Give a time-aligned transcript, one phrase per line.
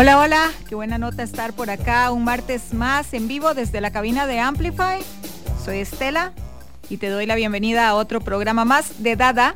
[0.00, 3.90] Hola, hola, qué buena nota estar por acá un martes más en vivo desde la
[3.90, 5.02] cabina de Amplify.
[5.62, 6.32] Soy Estela
[6.88, 9.54] y te doy la bienvenida a otro programa más de Dada.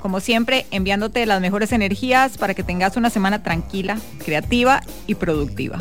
[0.00, 5.80] Como siempre, enviándote las mejores energías para que tengas una semana tranquila, creativa y productiva.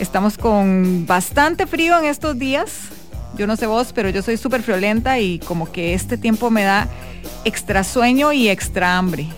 [0.00, 2.88] Estamos con bastante frío en estos días.
[3.36, 6.62] Yo no sé vos, pero yo soy súper friolenta y como que este tiempo me
[6.62, 6.88] da
[7.44, 9.28] extra sueño y extra hambre.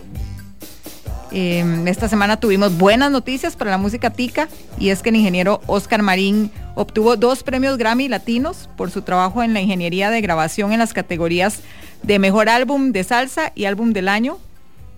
[1.32, 5.60] Em, esta semana tuvimos buenas noticias para la música tica y es que el ingeniero
[5.66, 10.72] Oscar Marín obtuvo dos premios Grammy latinos por su trabajo en la ingeniería de grabación
[10.72, 11.60] en las categorías
[12.02, 14.38] de mejor álbum de salsa y álbum del año,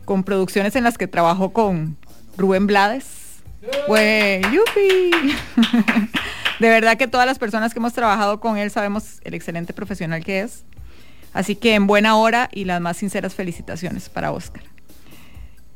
[0.05, 1.97] con producciones en las que trabajó con
[2.37, 3.07] Rubén Blades.
[6.61, 10.23] de verdad que todas las personas que hemos trabajado con él sabemos el excelente profesional
[10.25, 10.65] que es.
[11.33, 14.63] Así que en buena hora y las más sinceras felicitaciones para Oscar.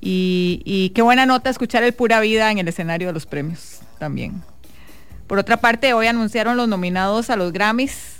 [0.04, 4.42] Y, qué buena nota escuchar el Pura Vida en el escenario de los premios también.
[5.28, 8.16] Por otra parte, hoy anunciaron los nominados a los Grammys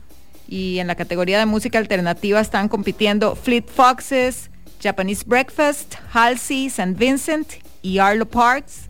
[0.49, 4.49] Y en la categoría de música alternativa están compitiendo Fleet Foxes,
[4.81, 6.95] Japanese Breakfast, Halsey, St.
[6.95, 8.89] Vincent y Arlo Parks.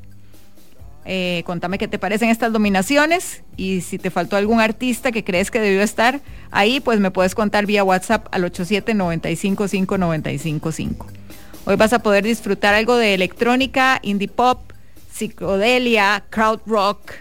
[1.07, 5.51] Eh, contame qué te parecen estas dominaciones y si te faltó algún artista que crees
[5.51, 11.22] que debió estar ahí, pues me puedes contar vía WhatsApp al 87955955.
[11.65, 14.73] Hoy vas a poder disfrutar algo de electrónica, indie pop,
[15.13, 17.13] psicodelia, crowd rock.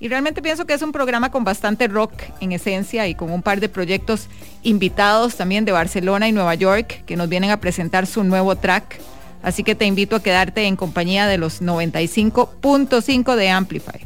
[0.00, 3.42] Y realmente pienso que es un programa con bastante rock en esencia y con un
[3.42, 4.28] par de proyectos
[4.62, 8.98] invitados también de Barcelona y Nueva York que nos vienen a presentar su nuevo track.
[9.42, 14.00] Así que te invito a quedarte en compañía de los 95.5 de Amplify.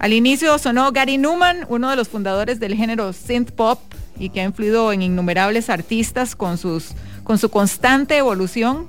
[0.00, 3.78] Al inicio sonó Gary Newman, uno de los fundadores del género synth pop
[4.18, 6.90] y que ha influido en innumerables artistas con, sus,
[7.24, 8.88] con su constante evolución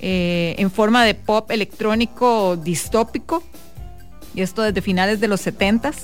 [0.00, 3.42] eh, en forma de pop electrónico distópico.
[4.34, 5.94] Y esto desde finales de los 70s.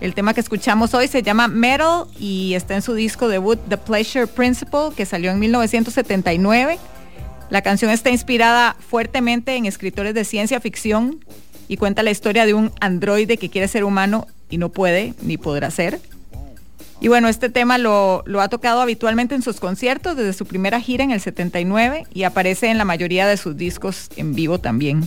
[0.00, 3.78] El tema que escuchamos hoy se llama Metal y está en su disco debut The
[3.78, 6.78] Pleasure Principle que salió en 1979
[7.50, 11.24] la canción está inspirada fuertemente en escritores de ciencia ficción
[11.68, 15.36] y cuenta la historia de un androide que quiere ser humano y no puede ni
[15.36, 16.00] podrá ser.
[17.00, 21.04] Y bueno, este tema lo, ha tocado habitualmente en sus conciertos desde su primera gira
[21.04, 25.06] en el 79 y aparece en la mayoría de sus discos en vivo también.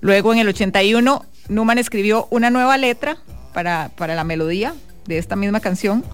[0.00, 3.18] Luego en el 81, Newman escribió una nueva letra
[3.52, 4.74] para, la melodía
[5.06, 6.04] de esta misma canción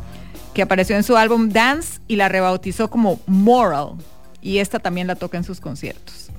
[0.55, 3.95] que apareció en su álbum Dance y la rebautizó como Moral,
[4.41, 6.31] y esta también la toca en sus conciertos.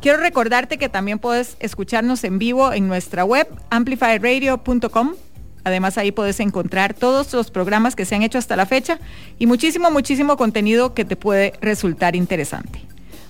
[0.00, 5.14] Quiero recordarte que también puedes escucharnos en vivo en nuestra web amplifyradio.com.
[5.64, 8.98] Además ahí puedes encontrar todos los programas que se han hecho hasta la fecha
[9.38, 12.80] y muchísimo, muchísimo contenido que te puede resultar interesante.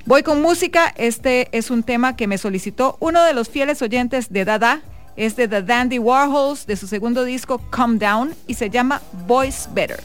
[0.07, 0.93] Voy con música.
[0.97, 4.81] Este es un tema que me solicitó uno de los fieles oyentes de Dada.
[5.17, 9.69] Es de The Dandy Warhols de su segundo disco Calm Down y se llama Voice
[9.73, 10.01] Better.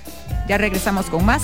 [0.48, 1.44] Ya regresamos con más.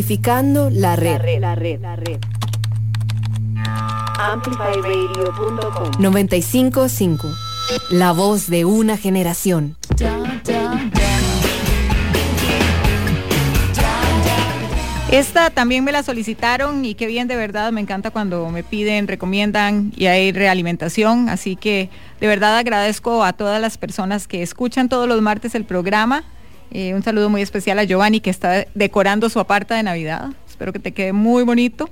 [0.00, 1.10] Amplificando la red.
[1.40, 2.18] La red, la red,
[4.18, 7.28] Amplifyradio.com 955.
[7.90, 9.76] La voz de una generación.
[15.12, 19.06] Esta también me la solicitaron y qué bien de verdad, me encanta cuando me piden,
[19.06, 21.90] recomiendan y hay realimentación, así que
[22.20, 26.24] de verdad agradezco a todas las personas que escuchan todos los martes el programa
[26.70, 30.30] eh, un saludo muy especial a Giovanni que está decorando su aparta de Navidad.
[30.48, 31.90] Espero que te quede muy bonito.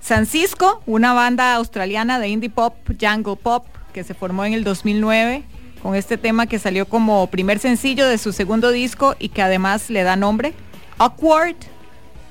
[0.00, 4.64] San Cisco, una banda australiana de indie pop, jungle pop, que se formó en el
[4.64, 5.44] 2009
[5.82, 9.90] con este tema que salió como primer sencillo de su segundo disco y que además
[9.90, 10.52] le da nombre,
[10.98, 11.56] Awkward.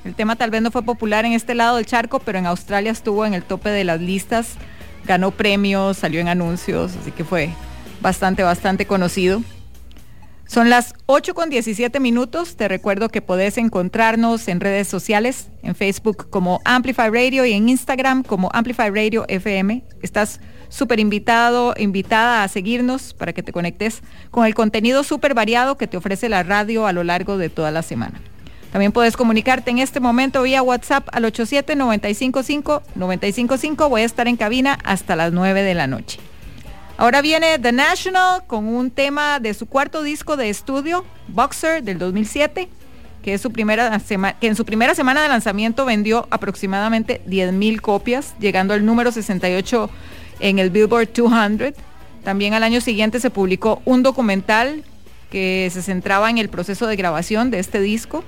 [0.06, 2.92] El tema tal vez no fue popular en este lado del charco, pero en Australia
[2.92, 4.54] estuvo en el tope de las listas,
[5.06, 7.50] ganó premios, salió en anuncios, así que fue
[8.02, 9.42] bastante, bastante conocido.
[10.50, 12.56] Son las 8 con 17 minutos.
[12.56, 17.70] Te recuerdo que podés encontrarnos en redes sociales, en Facebook como Amplify Radio y en
[17.70, 19.84] Instagram como Amplify Radio FM.
[20.02, 24.02] Estás súper invitado, invitada a seguirnos para que te conectes
[24.32, 27.70] con el contenido súper variado que te ofrece la radio a lo largo de toda
[27.70, 28.20] la semana.
[28.72, 33.88] También puedes comunicarte en este momento vía WhatsApp al 87-955-955.
[33.88, 36.20] Voy a estar en cabina hasta las 9 de la noche.
[37.00, 41.98] Ahora viene The National con un tema de su cuarto disco de estudio, Boxer, del
[41.98, 42.68] 2007,
[43.24, 44.02] que, es su primera
[44.42, 49.90] que en su primera semana de lanzamiento vendió aproximadamente 10.000 copias, llegando al número 68
[50.42, 51.72] en el Billboard 200.
[52.26, 54.84] También al año siguiente se publicó un documental
[55.32, 58.26] que se centraba en el proceso de grabación de este disco,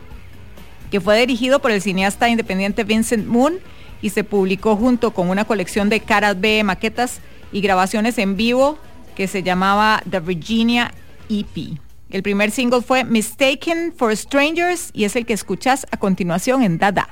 [0.92, 3.56] que fue dirigido por el cineasta independiente Vincent Moon
[4.02, 7.20] y se publicó junto con una colección de caras B maquetas
[7.52, 8.78] y grabaciones en vivo
[9.16, 10.92] que se llamaba The Virginia
[11.30, 11.78] EP.
[12.10, 16.78] El primer single fue Mistaken for Strangers y es el que escuchas a continuación en
[16.78, 17.10] Dada.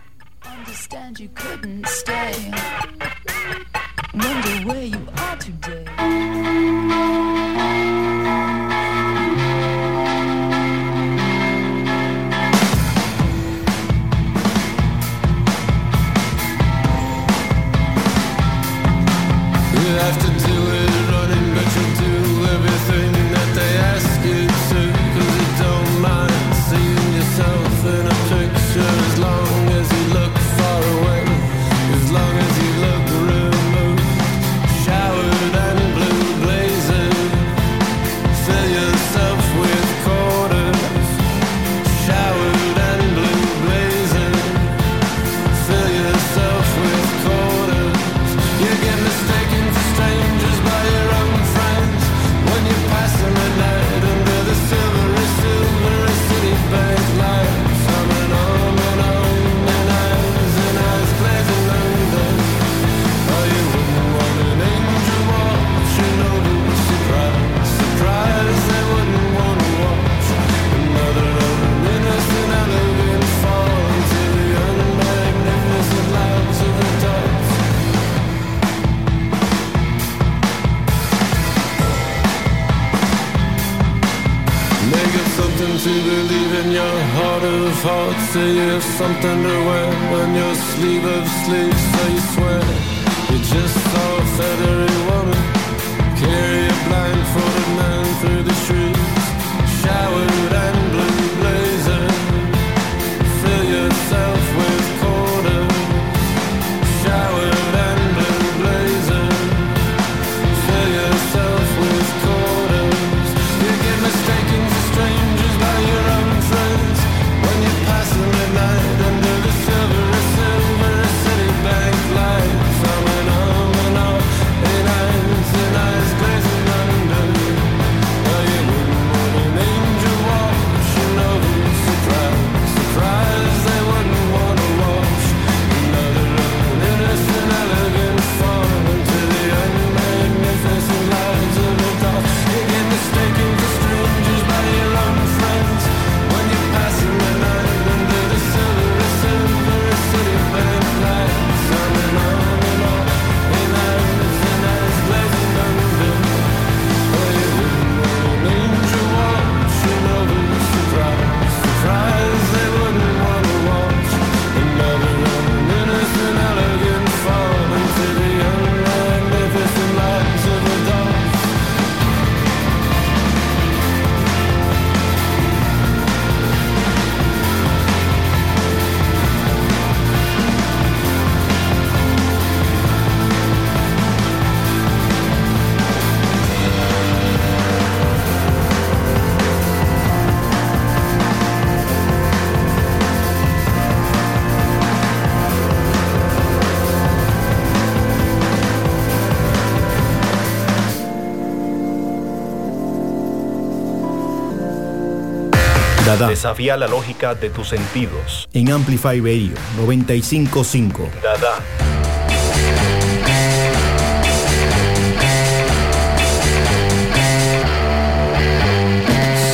[206.19, 206.31] Dada.
[206.31, 208.49] Desafía la lógica de tus sentidos.
[208.53, 211.09] En Amplify Radio 955.
[211.23, 211.63] Dada.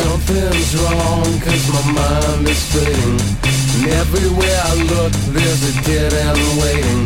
[0.02, 3.20] Something's wrong cause my mind is fading
[3.78, 7.06] And everywhere I look there's a dead end waiting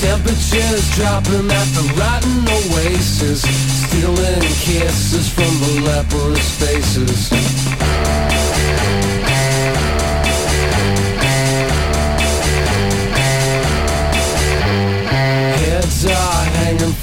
[0.00, 3.42] Temperatures dropping at the rotten oasis
[3.84, 7.57] Stealing kisses from the leprous faces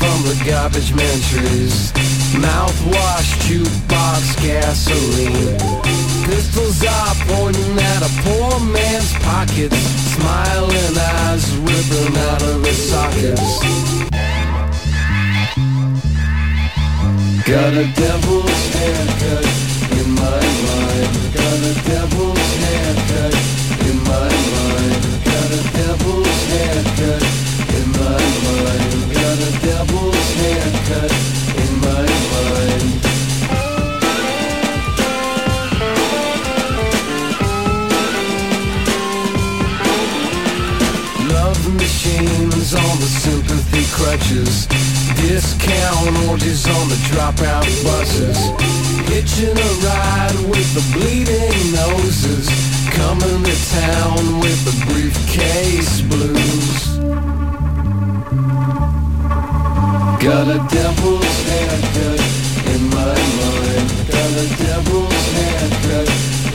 [0.06, 1.18] from the garbage man.
[2.44, 5.58] Mouthwash, jukebox, gasoline.
[6.26, 9.78] Pistols are pointing at a poor man's pockets.
[10.13, 13.50] Smiling eyes ripping out of his sockets.
[17.46, 19.46] Got a devil's haircut
[20.00, 21.12] in my mind.
[21.38, 23.34] Got a devil's haircut
[23.89, 25.02] in my mind.
[25.30, 27.24] Got a devil's haircut
[27.80, 28.85] in my mind.
[44.06, 44.68] Crutches.
[45.18, 48.38] Discount orgies on the dropout buses.
[49.10, 52.46] Hitching a ride with the bleeding noses.
[52.94, 56.98] Coming to town with the briefcase blues.
[60.22, 62.22] Got a devil's haircut
[62.74, 63.88] in my mind.
[64.13, 66.10] Got a devil's haircut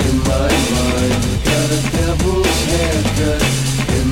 [0.06, 1.14] in my mind.
[1.50, 3.69] Got a devil's haircut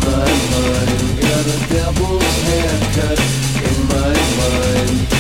[0.09, 1.21] my mind.
[1.21, 3.21] Got a devil's haircut
[3.69, 5.18] in my mind.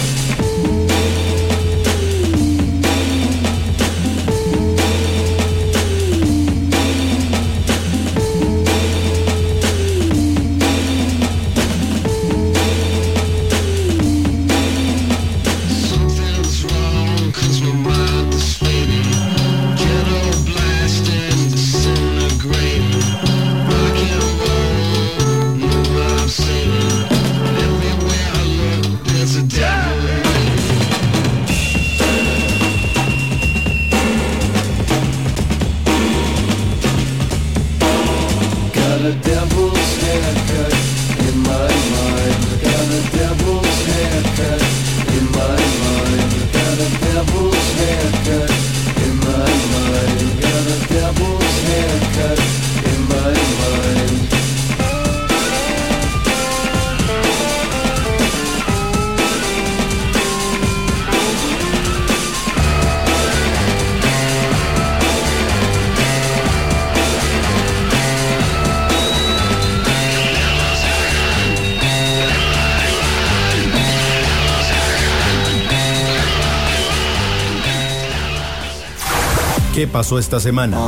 [79.88, 80.78] Pasó esta semana?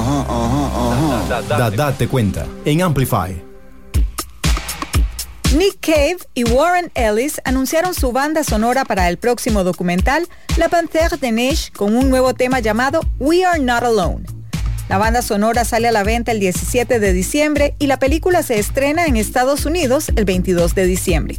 [1.49, 3.43] Dada te cuenta en Amplify.
[5.57, 11.19] Nick Cave y Warren Ellis anunciaron su banda sonora para el próximo documental La Panthère
[11.19, 14.25] de Neige con un nuevo tema llamado We Are Not Alone.
[14.89, 18.59] La banda sonora sale a la venta el 17 de diciembre y la película se
[18.59, 21.39] estrena en Estados Unidos el 22 de diciembre.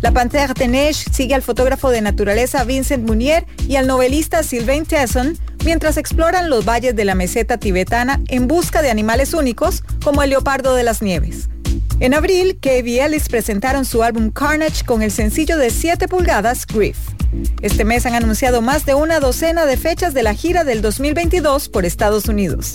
[0.00, 4.84] La Panthère de Neige sigue al fotógrafo de naturaleza Vincent Munier y al novelista Sylvain
[4.84, 10.22] Tesson mientras exploran los valles de la meseta tibetana en busca de animales únicos como
[10.22, 11.48] el leopardo de las nieves.
[11.98, 16.68] En abril, Cave y Ellis presentaron su álbum Carnage con el sencillo de 7 pulgadas
[16.68, 16.96] Grief.
[17.62, 21.68] Este mes han anunciado más de una docena de fechas de la gira del 2022
[21.68, 22.72] por Estados Unidos.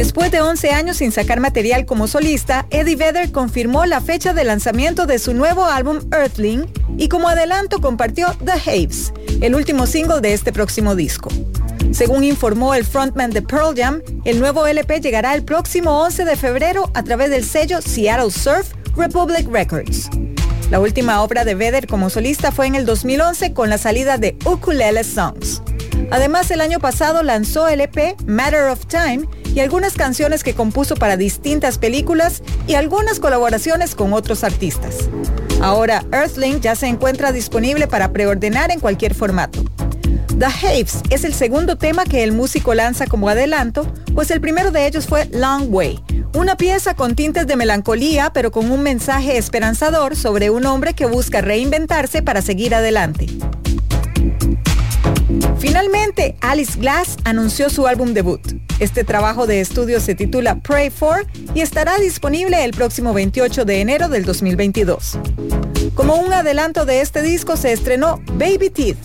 [0.00, 4.44] Después de 11 años sin sacar material como solista, Eddie Vedder confirmó la fecha de
[4.44, 10.22] lanzamiento de su nuevo álbum Earthling y como adelanto compartió The Haves, el último single
[10.22, 11.28] de este próximo disco.
[11.90, 16.36] Según informó el frontman de Pearl Jam, el nuevo LP llegará el próximo 11 de
[16.36, 20.08] febrero a través del sello Seattle Surf Republic Records.
[20.70, 24.34] La última obra de Vedder como solista fue en el 2011 con la salida de
[24.46, 25.60] Ukulele Songs.
[26.10, 30.94] Además, el año pasado lanzó el EP Matter of Time y algunas canciones que compuso
[30.96, 35.08] para distintas películas y algunas colaboraciones con otros artistas.
[35.60, 39.64] Ahora, Earthling ya se encuentra disponible para preordenar en cualquier formato.
[40.38, 44.70] The Haves es el segundo tema que el músico lanza como adelanto, pues el primero
[44.70, 46.02] de ellos fue Long Way,
[46.34, 51.04] una pieza con tintes de melancolía, pero con un mensaje esperanzador sobre un hombre que
[51.04, 53.26] busca reinventarse para seguir adelante.
[55.60, 58.40] Finalmente, Alice Glass anunció su álbum debut.
[58.78, 63.82] Este trabajo de estudio se titula Pray For y estará disponible el próximo 28 de
[63.82, 65.18] enero del 2022.
[65.94, 68.96] Como un adelanto de este disco se estrenó Baby Teeth,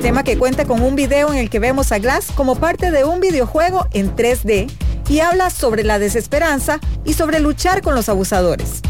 [0.00, 3.04] tema que cuenta con un video en el que vemos a Glass como parte de
[3.04, 4.70] un videojuego en 3D
[5.10, 8.80] y habla sobre la desesperanza y sobre luchar con los abusadores.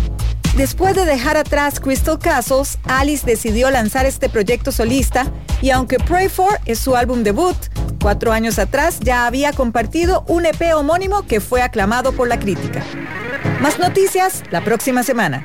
[0.57, 5.27] Después de dejar atrás Crystal Castles, Alice decidió lanzar este proyecto solista
[5.63, 7.57] y aunque Pray For es su álbum debut,
[8.01, 12.83] cuatro años atrás ya había compartido un EP homónimo que fue aclamado por la crítica.
[13.61, 15.45] Más noticias la próxima semana.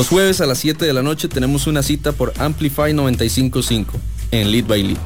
[0.00, 3.98] Los jueves a las 7 de la noche tenemos una cita por Amplify 955
[4.30, 4.96] en Lead by Lead.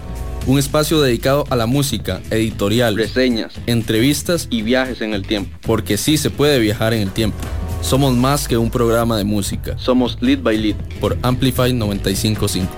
[0.46, 5.50] Un espacio dedicado a la música, editorial, reseñas, entrevistas y viajes en el tiempo.
[5.62, 7.36] Porque sí se puede viajar en el tiempo.
[7.82, 9.76] Somos más que un programa de música.
[9.78, 12.72] Somos Lead by Lead por Amplify 955.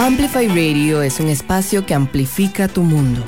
[0.00, 3.22] Amplify Radio es un espacio que amplifica tu mundo.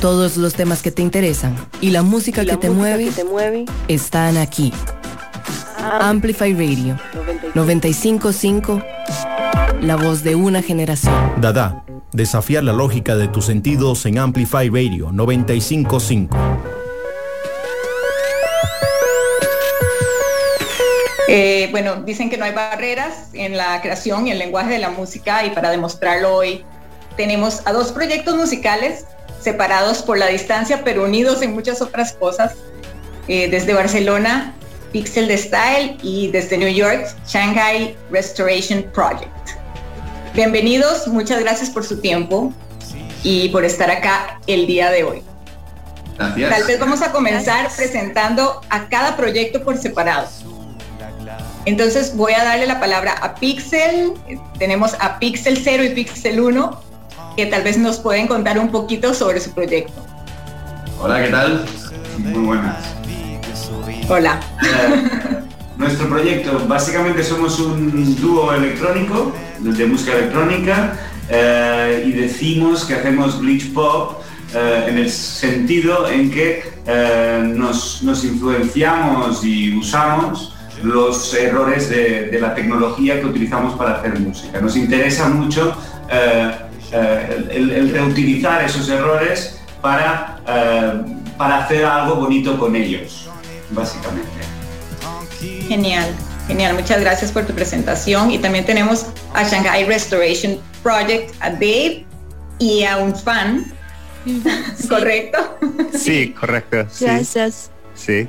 [0.00, 3.66] Todos los temas que te interesan y la música, que, te mueve, que te mueve
[3.86, 4.72] están aquí.
[5.82, 6.98] Amplify Radio
[7.54, 8.82] 955,
[9.80, 11.14] la voz de una generación.
[11.40, 16.36] Dada, desafiar la lógica de tus sentidos en Amplify Radio 955.
[21.28, 24.90] Eh, bueno, dicen que no hay barreras en la creación y el lenguaje de la
[24.90, 26.64] música y para demostrarlo hoy
[27.16, 29.06] tenemos a dos proyectos musicales
[29.40, 32.56] separados por la distancia pero unidos en muchas otras cosas.
[33.28, 34.56] Eh, desde Barcelona,
[34.92, 39.30] Pixel de Style y desde New York, Shanghai Restoration Project.
[40.34, 42.52] Bienvenidos, muchas gracias por su tiempo
[43.22, 45.22] y por estar acá el día de hoy.
[46.16, 46.50] Gracias.
[46.50, 50.28] Tal vez vamos a comenzar presentando a cada proyecto por separado.
[51.64, 54.14] Entonces voy a darle la palabra a Pixel.
[54.58, 56.80] Tenemos a Pixel 0 y Pixel 1,
[57.36, 59.92] que tal vez nos pueden contar un poquito sobre su proyecto.
[61.00, 61.64] Hola, ¿qué tal?
[62.18, 62.99] Muy buenas.
[64.12, 64.40] Hola.
[64.60, 65.40] Eh,
[65.76, 73.40] nuestro proyecto, básicamente somos un dúo electrónico, de música electrónica, eh, y decimos que hacemos
[73.40, 74.20] glitch pop
[74.52, 76.64] eh, en el sentido en que
[77.54, 84.60] nos, influenciamos y usamos los errores de, la tecnología que utilizamos para hacer música.
[84.60, 85.72] Nos interesa mucho
[86.10, 90.40] el, el reutilizar esos errores para,
[91.38, 93.29] para hacer algo bonito con ellos,
[93.72, 94.28] básicamente.
[95.68, 96.06] Genial,
[96.46, 96.74] genial.
[96.74, 98.30] Muchas gracias por tu presentación.
[98.30, 102.04] Y también tenemos a Shanghai Restoration Project, a Dave
[102.58, 103.64] y a un fan.
[104.88, 105.58] ¿Correcto?
[105.96, 106.86] Sí, correcto.
[106.90, 107.70] Sí, Gracias.
[107.94, 108.28] sí.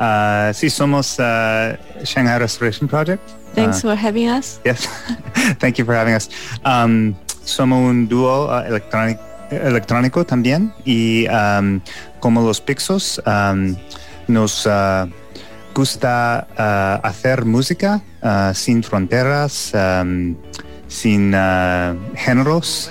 [0.00, 3.22] Ah, sí, somos ah, Shanghai Restoration Project.
[3.54, 4.60] Thanks Ah, for having us.
[4.64, 4.88] yes.
[5.58, 6.30] Thank you for having us.
[6.64, 7.14] Um,
[7.44, 11.80] somos un dúo electrónico, electrónico también y um,
[12.20, 13.74] como los Pixos um,
[14.28, 15.08] nos ah,
[15.74, 20.36] gusta ah, hacer música ah, sin fronteras, um,
[20.86, 21.34] sin
[22.14, 22.90] géneros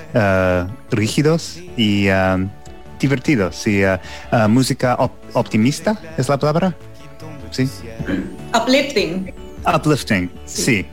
[0.91, 2.49] rígidos y um,
[2.99, 3.65] divertidos.
[3.65, 3.81] Y,
[4.49, 6.75] música op- optimista es la palabra.
[7.49, 7.67] Sí.
[8.53, 9.33] Uplifting.
[9.65, 10.31] Uplifting.
[10.45, 10.85] Sí.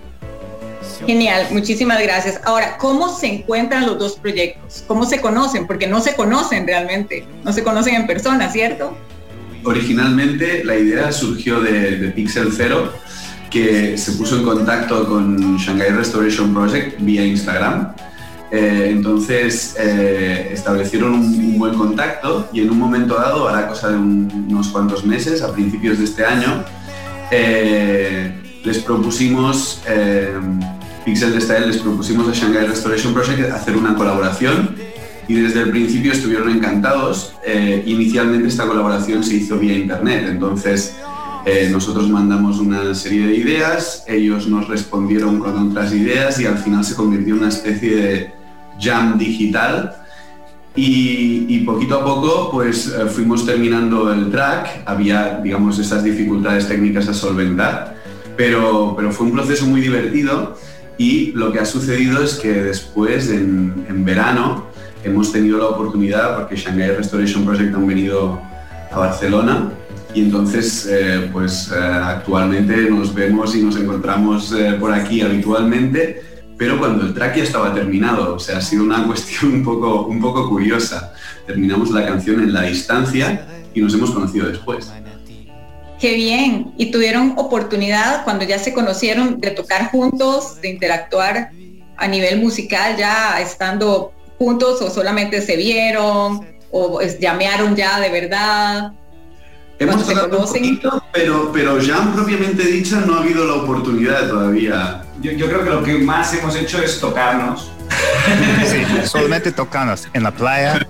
[1.06, 2.40] Genial, muchísimas gracias.
[2.44, 4.84] Ahora, ¿cómo se encuentran los dos proyectos?
[4.86, 5.66] ¿Cómo se conocen?
[5.66, 8.96] Porque no se conocen realmente, no se conocen en persona, ¿cierto?
[9.64, 12.92] Originalmente la idea surgió de, Pixel Zero,
[13.50, 17.92] que se puso en contacto con Shanghai Restoration Project vía Instagram.
[18.50, 23.96] Eh, entonces eh, establecieron un, buen contacto y en un momento dado, hará cosa de
[23.96, 26.62] un- unos cuantos meses, a principios de este año,
[27.30, 28.32] eh,
[28.64, 29.80] les propusimos,
[31.04, 34.74] Pixel Style les propusimos a Shanghai Restoration Project hacer una colaboración
[35.28, 37.34] y desde el principio estuvieron encantados.
[37.46, 40.96] Eh, inicialmente esta colaboración se hizo vía internet, entonces
[41.46, 46.58] eh, nosotros mandamos una serie de ideas, ellos nos respondieron con otras ideas y al
[46.58, 48.32] final se convirtió en una especie de
[48.80, 49.96] jam digital.
[50.76, 57.08] Y, poquito a poco pues eh, fuimos terminando el track, había digamos esas dificultades técnicas
[57.08, 57.96] a solventar,
[58.36, 60.58] pero, pero fue un proceso muy divertido
[60.98, 64.66] y lo que ha sucedido es que después, en, en verano,
[65.04, 68.40] hemos tenido la oportunidad, porque Shanghai Restoration Project han venido
[68.90, 69.72] a Barcelona,
[70.14, 76.22] y entonces, eh, pues eh, actualmente nos vemos y nos encontramos eh, por aquí habitualmente,
[76.56, 80.06] pero cuando el track ya estaba terminado, o sea, ha sido una cuestión un poco,
[80.06, 81.12] un poco curiosa.
[81.46, 84.92] Terminamos la canción en la distancia y nos hemos conocido después.
[85.98, 86.72] Qué bien.
[86.76, 91.50] ¿Y tuvieron oportunidad cuando ya se conocieron de tocar juntos, de interactuar
[91.96, 98.10] a nivel musical ya estando juntos o solamente se vieron o es- llamearon ya de
[98.10, 98.92] verdad?
[99.78, 100.62] Hemos tocado un conocen.
[100.62, 105.02] poquito, pero, pero ya propiamente dicha no ha habido la oportunidad todavía.
[105.20, 107.70] Yo, yo creo que lo que más hemos hecho es tocarnos.
[108.66, 110.86] Sí, solamente tocamos en la playa,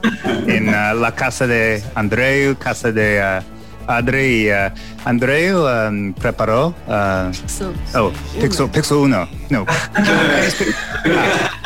[0.46, 3.42] en ah, la casa de Andreu, casa de ah,
[3.86, 4.46] Adri.
[4.46, 4.72] y, ah,
[5.04, 6.74] Andreu um, preparó.
[7.46, 9.28] So, oh, Pixel, Pixel 1.
[9.50, 9.66] No.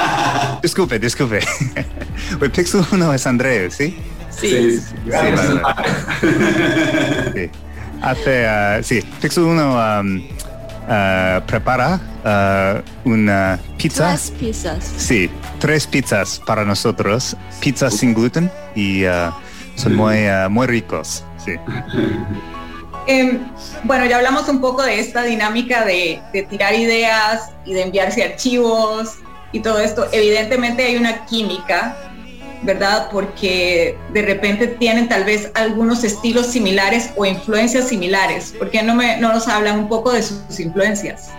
[0.01, 1.41] Ah, disculpe, disculpe.
[2.39, 3.97] Pues Pixel 1 es Andreu, ¿sí?
[4.31, 4.91] Sí, sí, sí.
[7.35, 7.51] Sí.
[8.03, 10.23] Hace, ah, sí, Pixel 1 um,
[10.89, 12.01] ah, prepara
[13.05, 14.09] una pizza.
[14.09, 14.93] Tres pizzas.
[14.97, 17.37] Sí, tres pizzas para nosotros.
[17.61, 19.05] Pizzas sin gluten y
[19.77, 21.25] son muy, muy ricos.
[21.45, 21.53] Sí.
[23.07, 23.39] Em,
[23.85, 28.23] bueno, ya hablamos un poco de esta dinámica de, de tirar ideas y de enviarse
[28.23, 29.15] archivos
[29.53, 30.07] y todo esto.
[30.13, 31.97] Evidentemente hay una química,
[32.63, 33.09] ¿verdad?
[33.11, 38.55] Porque de repente tienen tal vez algunos estilos similares o influencias similares.
[38.59, 41.31] ¿Por qué no, me, no nos hablan un poco de sus influencias?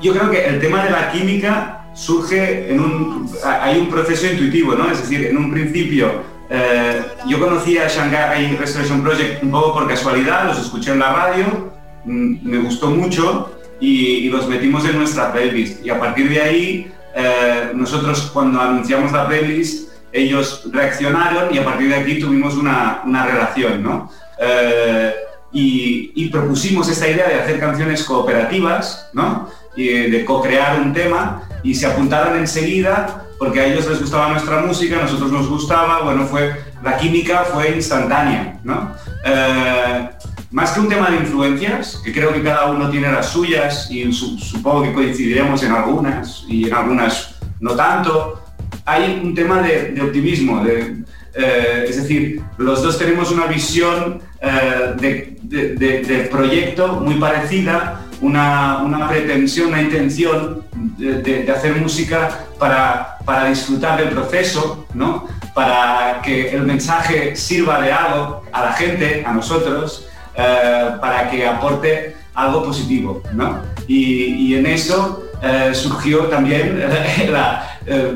[0.00, 3.30] Yo creo que el tema de la química surge en un...
[3.44, 4.90] Hay un proceso intuitivo, ¿no?
[4.90, 9.88] Es decir, en un principio eh, yo conocí a Shanghai Restoration Project un poco por
[9.88, 11.72] casualidad, los escuché en la radio,
[12.04, 15.84] mm, me gustó mucho y, los metimos en nuestra playlist.
[15.84, 21.64] Y a partir de ahí, eh, nosotros cuando anunciamos la playlist, ellos reaccionaron y a
[21.64, 24.10] partir de aquí tuvimos una, una relación, ¿no?
[24.38, 25.14] Eh,
[25.52, 29.48] y, y propusimos esta idea de hacer canciones cooperativas, ¿no?
[29.74, 34.60] Y de co-crear un tema y se apuntaron enseguida porque a ellos les gustaba nuestra
[34.60, 38.92] música, a nosotros nos gustaba, bueno, fue, la química fue instantánea, ¿no?
[39.24, 40.08] Eh,
[40.52, 44.12] más que un tema de influencias, que creo que cada uno tiene las suyas y
[44.12, 48.40] su- supongo que coincidiremos en algunas y en algunas no tanto,
[48.84, 51.02] hay un tema de, de optimismo, de,
[51.34, 57.14] eh, es decir, los dos tenemos una visión eh, de, de- de- de proyecto muy
[57.16, 60.62] parecida, una, una pretensión, una intención
[60.98, 65.26] de, hacer música para, para disfrutar del proceso, ¿no?
[65.54, 71.46] para que el mensaje sirva de algo a la gente, a nosotros, eh, para que
[71.46, 73.22] aporte algo positivo.
[73.34, 73.60] ¿no?
[73.88, 76.80] Y, y en eso eh, surgió también,
[77.30, 78.14] la, eh,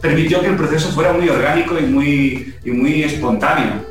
[0.00, 3.84] permitió que el proceso fuera muy orgánico y muy, y muy espontáneo.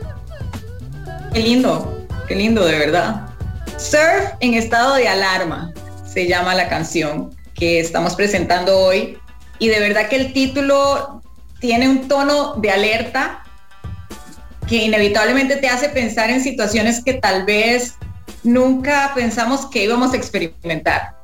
[1.36, 3.27] Qué lindo, qué lindo de verdad.
[3.75, 5.73] Surf en estado de alarma
[6.05, 9.17] se llama la canción que estamos presentando hoy
[9.59, 11.21] y de verdad que el título
[11.59, 13.43] tiene un tono de alerta
[14.65, 17.95] que inevitablemente te hace pensar en situaciones que tal vez
[18.45, 21.17] nunca pensamos que íbamos a experimentar.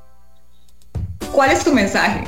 [1.32, 2.26] ¿Cuál es tu mensaje?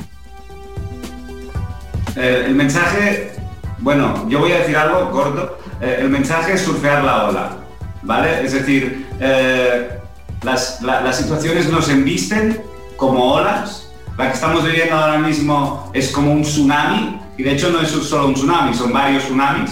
[2.16, 3.32] Eh, el mensaje,
[3.80, 5.58] bueno, yo voy a decir algo corto.
[5.82, 7.63] Eh, el mensaje es surfear la ola,
[8.04, 8.44] ¿vale?
[8.44, 9.98] Es decir, eh,
[10.42, 12.60] las, la- las situaciones nos embisten
[12.96, 13.90] como olas.
[14.16, 17.88] La que estamos viviendo ahora mismo es como un tsunami, y de hecho no es
[17.88, 19.70] solo un tsunami, son varios tsunamis,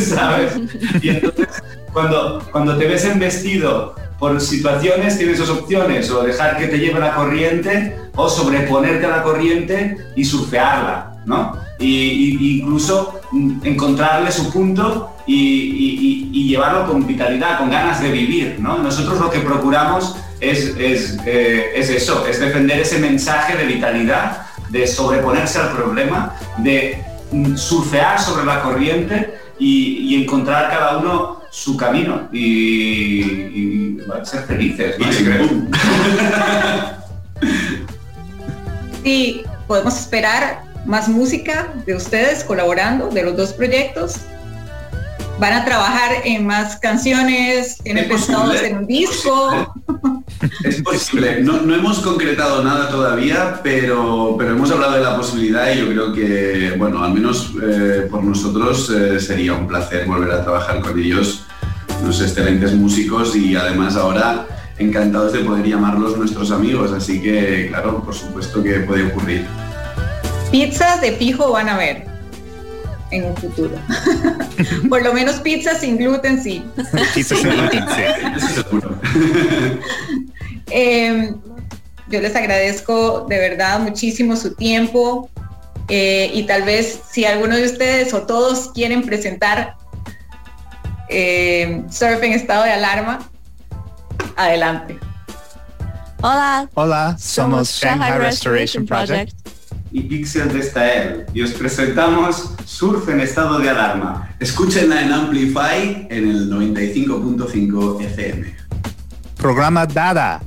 [0.08, 0.54] ¿sabes?
[1.02, 1.46] Y entonces,
[1.92, 7.00] cuando, cuando te ves embestido por situaciones, tienes dos opciones, o dejar que te lleve
[7.00, 11.56] la corriente, o sobreponerte a la corriente y surfearla, ¿no?
[11.78, 13.20] Y, incluso
[13.62, 15.34] encontrarle su punto y,
[15.84, 18.78] y- y- y llevarlo con vitalidad, con ganas de vivir, ¿no?
[18.78, 24.46] Nosotros lo que procuramos es, es, eh, es eso, es defender ese mensaje de vitalidad,
[24.70, 31.40] de sobreponerse al problema, de mm, surfear sobre la corriente y, y encontrar cada uno
[31.50, 35.06] su camino y, ser felices, ¿no?
[39.04, 44.16] Y podemos esperar más música de ustedes colaborando, de los dos proyectos.
[45.40, 48.68] Van a trabajar en más canciones, tienen posible.
[48.68, 49.74] en un disco.
[50.62, 51.42] Es posible.
[51.42, 55.88] No, no hemos concretado nada todavía, pero, pero hemos hablado de la posibilidad y yo
[55.88, 60.80] creo que, bueno, al menos eh, por nosotros eh, sería un placer volver a trabajar
[60.80, 61.46] con ellos,
[62.02, 66.92] unos excelentes músicos y además ahora encantados de poder llamarlos nuestros amigos.
[66.92, 69.46] Así que, claro, por supuesto que puede ocurrir.
[70.50, 72.09] Pizzas de fijo van a ver
[73.10, 73.76] en un futuro.
[74.88, 76.64] Por lo menos pizzas sin gluten, sí.
[77.14, 78.02] Pizza sin gluten, sí.
[80.72, 81.34] Eh,
[82.08, 85.28] yo les agradezco de verdad muchísimo su tiempo
[85.88, 89.76] eh, y tal vez si alguno de ustedes o todos quieren presentar
[91.08, 93.28] eh, Surf en estado de alarma,
[94.36, 94.98] adelante.
[96.22, 99.34] Hola, Hola, somos Shanghai Restoration Project.
[99.92, 101.26] Y Pixel de Stael.
[101.34, 104.34] Y os presentamos Surf en estado de alarma.
[104.38, 108.54] Escúchenla en Amplify en el 95.5 FM.
[109.36, 110.40] Programa Dada.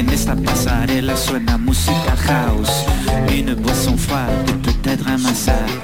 [0.00, 2.86] En esta pasarela suena música house.
[3.28, 5.79] Une boisson froide, peut-être un massage.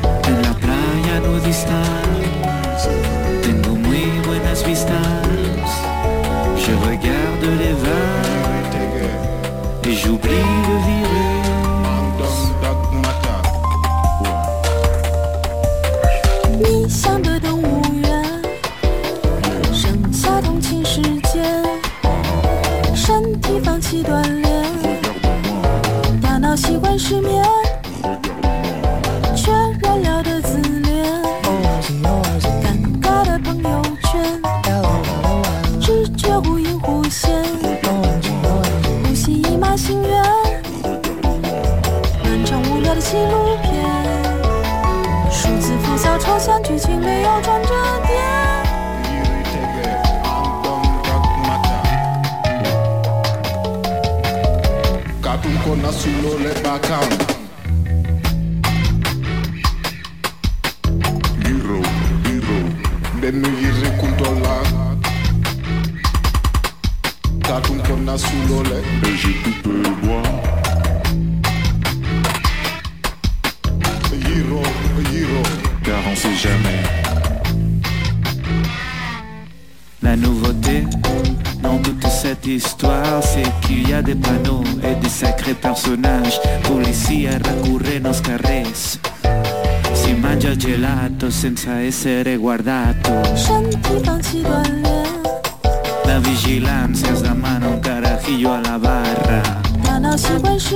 [98.66, 99.42] la barra.
[99.84, 100.72] Nana, si vas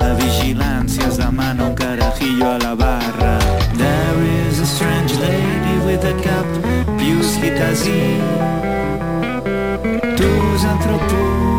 [0.00, 3.38] La vigilància es demana un carajillo a la barra.
[3.76, 6.46] There is a strange lady with a cap,
[6.98, 8.02] pius schittasi.
[10.16, 10.30] Tu
[10.72, 11.51] entro tu.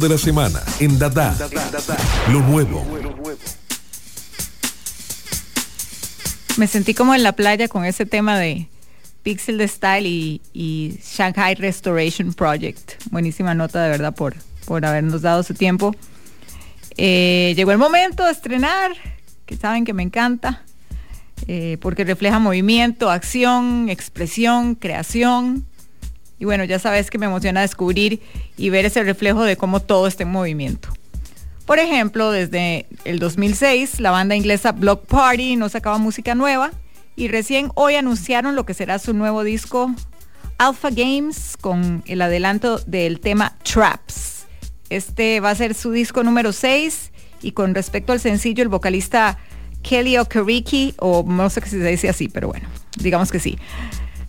[0.00, 1.36] De la semana en Dada.
[2.32, 2.84] Lo nuevo.
[6.56, 8.66] Me sentí como en la playa con ese tema de
[9.22, 13.02] Pixel de Style y, Shanghai Restoration Project.
[13.10, 14.34] Buenísima nota de verdad por,
[14.64, 15.94] por habernos dado su tiempo.
[16.96, 18.92] Eh, llegó el momento de estrenar,
[19.44, 20.62] que saben que me encanta,
[21.46, 25.66] eh, porque refleja movimiento, acción, expresión, creación.
[26.40, 28.20] Y bueno, ya sabes que me emociona descubrir
[28.56, 30.88] y ver ese reflejo de cómo todo está en movimiento.
[31.66, 36.72] Por ejemplo, desde el 2006, la banda inglesa Block Party no sacaba música nueva
[37.14, 39.94] y recién hoy anunciaron lo que será su nuevo disco
[40.58, 44.46] Alpha Games con el adelanto del tema Traps.
[44.88, 47.12] Este va a ser su disco número 6
[47.42, 49.38] y con respecto al sencillo, el vocalista
[49.82, 52.68] Kelly Okereke, o no sé si se dice así, pero bueno,
[52.98, 53.58] digamos que sí.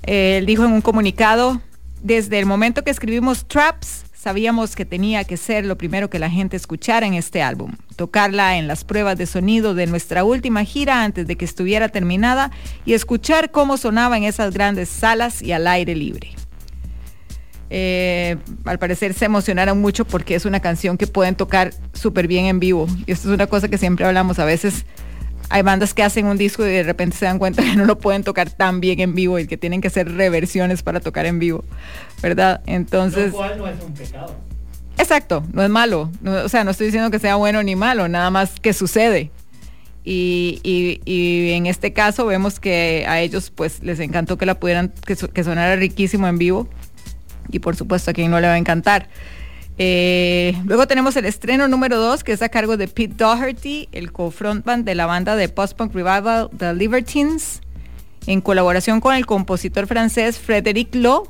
[0.04, 1.62] Él dijo en un comunicado,
[2.04, 6.30] desde el momento que escribimos Traps, sabíamos que tenía que ser lo primero que la
[6.30, 11.04] gente escuchara en este álbum, tocarla en las pruebas de sonido de nuestra última gira
[11.04, 12.52] antes de que estuviera terminada
[12.86, 16.30] y escuchar cómo sonaba en esas grandes salas y al aire libre.
[17.74, 18.36] Eh,
[18.66, 22.60] al parecer se emocionaron mucho porque es una canción que pueden tocar súper bien en
[22.60, 22.86] vivo.
[23.06, 24.40] Y esto es una cosa que siempre hablamos.
[24.40, 24.86] A veces
[25.52, 28.00] hay bandas que hacen un disco y de repente se dan cuenta que no lo
[28.00, 31.40] pueden tocar tan bien en vivo y que tienen que hacer reversiones para tocar en
[31.40, 31.64] vivo,
[32.22, 32.62] ¿verdad?
[32.66, 33.32] Entonces...
[33.32, 34.36] Lo cual no es un pecado.
[34.98, 36.10] Exacto, no es malo.
[36.22, 39.30] No, o sea, no estoy diciendo que sea bueno ni malo, nada más que sucede.
[40.06, 44.60] Y, y, y, en este caso vemos que a ellos pues les encantó que la
[44.60, 46.70] pudieran, que, que sonara riquísimo en vivo.
[47.52, 49.10] Y por supuesto a quien no le va a encantar.
[49.78, 54.12] Eh, luego tenemos el estreno número 2, que es a cargo de Pete Doherty, el
[54.12, 57.62] co-frontman de la banda de post-punk revival The Libertines,
[58.28, 61.30] en colaboración con el compositor francés Frédéric Lowe.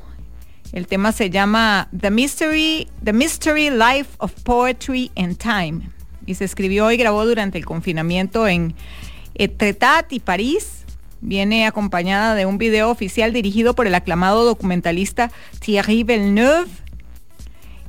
[0.72, 5.90] El tema se llama The Mystery, The Mystery Life of Poetry and Time
[6.26, 8.74] y se escribió y grabó durante el confinamiento en
[9.34, 10.84] Etretat y París.
[11.20, 15.30] Viene acompañada de un video oficial dirigido por el aclamado documentalista
[15.60, 16.68] Thierry Villeneuve.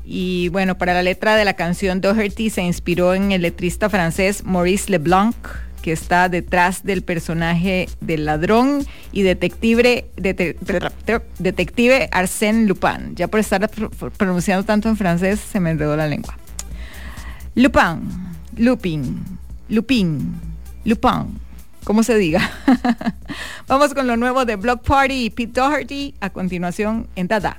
[0.06, 4.44] Y bueno, para la letra de la canción Doherty se inspiró en el letrista francés
[4.44, 5.36] Maurice Leblanc,
[5.82, 10.56] que está detrás del personaje del ladrón y detective, dete-
[11.40, 13.16] detective Arsène Lupin.
[13.16, 16.38] Ya por estar pr- pronunciando tanto en francés se me enredó la lengua.
[17.56, 18.02] Lupin,
[18.58, 19.24] Lupin,
[19.70, 20.34] Lupin,
[20.86, 21.40] Lupin,
[21.84, 22.50] como se diga.
[23.68, 27.58] Vamos con lo nuevo de Block Party y Pete Doherty a continuación en Dada.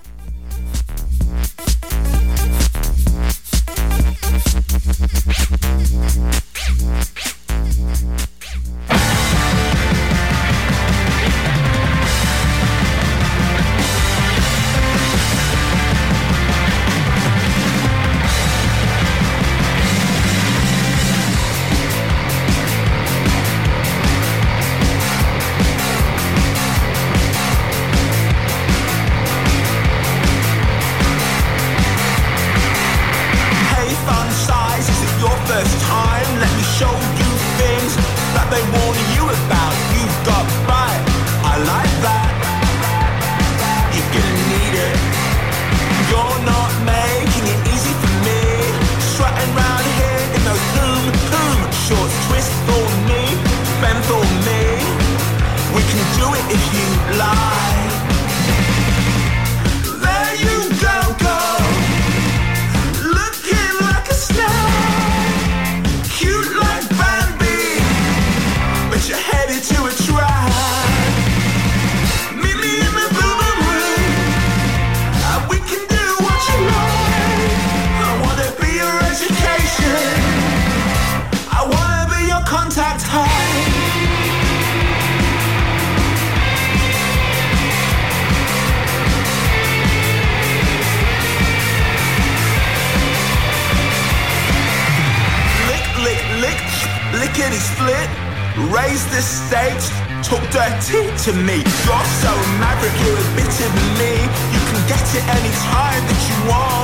[98.75, 99.89] Raise the stakes,
[100.27, 101.63] talk dirty to me.
[101.87, 104.15] You're so maverick, you're a bit of me.
[104.51, 106.84] You can get it any time that you want.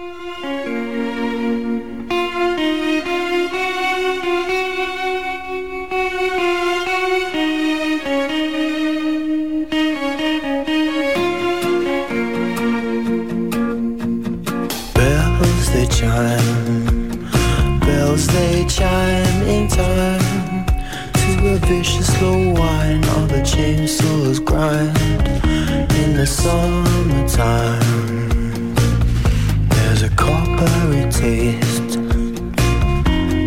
[31.21, 31.97] Taste,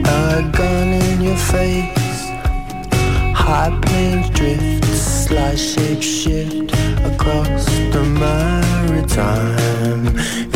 [0.07, 2.21] a gun in your face,
[3.35, 6.71] high planes drift, slight shape shift
[7.11, 7.65] across
[7.95, 10.07] the maritime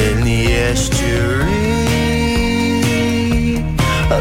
[0.06, 0.40] in the
[0.70, 1.48] estuary.
[4.12, 4.20] Uh,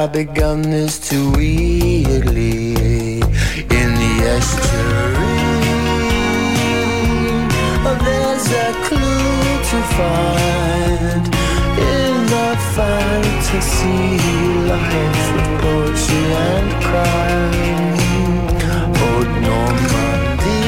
[0.00, 5.36] Have begun this too weirdly in the estuary?
[7.84, 11.24] Or there's a clue to find
[11.76, 14.00] in the fantasy
[14.70, 17.92] life of poetry and crime.
[19.04, 20.64] Oh, Normandy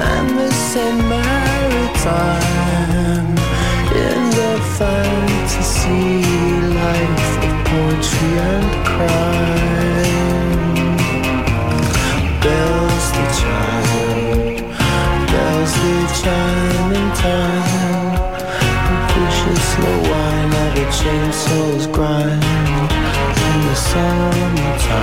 [0.00, 2.39] and the Saint Maritime
[8.20, 10.08] poetry and crime.
[12.40, 14.66] Bells the chime,
[15.26, 18.14] bells the chime in time.
[19.14, 22.44] Vicious slow wine of a chainsaw's grind
[23.46, 24.98] in the summertime.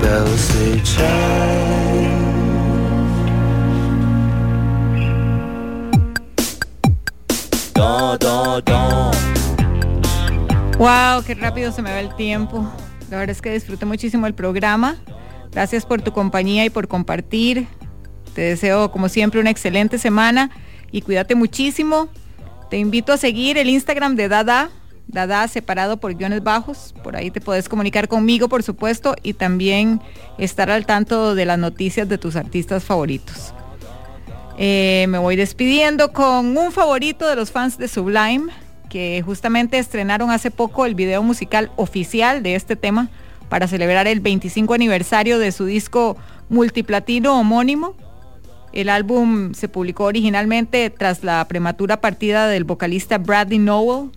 [0.00, 1.51] Bells they chime.
[10.82, 12.68] Wow, qué rápido se me va el tiempo.
[13.08, 14.96] La verdad es que disfruté muchísimo el programa.
[15.52, 17.68] Gracias por tu compañía y por compartir.
[18.34, 20.50] Te deseo, como siempre, una excelente semana
[20.90, 22.08] y cuídate muchísimo.
[22.68, 24.70] Te invito a seguir el Instagram de Dada,
[25.06, 26.96] Dada separado por guiones bajos.
[27.04, 30.00] Por ahí te puedes comunicar conmigo, por supuesto, y también
[30.36, 33.54] estar al tanto de las noticias de tus artistas favoritos.
[34.58, 38.52] Eh, me voy despidiendo con un favorito de los fans de Sublime,
[38.92, 43.08] que justamente estrenaron hace poco el video musical oficial de este tema
[43.48, 46.18] para celebrar el 25 aniversario de su disco
[46.50, 47.94] multiplatino homónimo.
[48.74, 54.10] El álbum se publicó originalmente tras la prematura partida del vocalista Bradley Nowell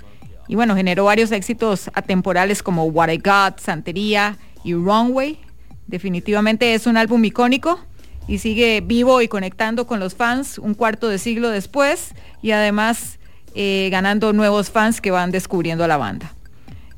[0.50, 5.40] y bueno, generó varios éxitos atemporales como What I Got, Santería y Wrong Way.
[5.88, 7.80] Definitivamente es un álbum icónico
[8.28, 13.20] y sigue vivo y conectando con los fans un cuarto de siglo después y además
[13.56, 16.34] eh, ganando nuevos fans que van descubriendo a la banda.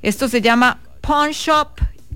[0.02, 1.70] Esto se llama Pawn Shop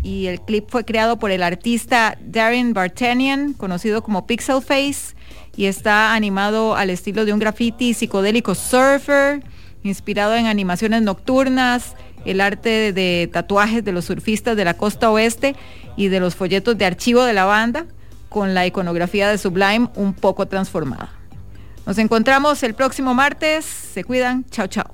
[0.03, 5.15] y el clip fue creado por el artista Darren Bartanian, conocido como Pixel Face,
[5.55, 9.43] y está animado al estilo de un graffiti psicodélico surfer,
[9.83, 15.55] inspirado en animaciones nocturnas, el arte de tatuajes de los surfistas de la costa oeste
[15.95, 17.85] y de los folletos de archivo de la banda,
[18.29, 21.20] con la iconografía de Sublime un poco transformada.
[21.85, 23.65] Nos encontramos el próximo martes.
[23.65, 24.45] Se cuidan.
[24.49, 24.93] Chao, chao.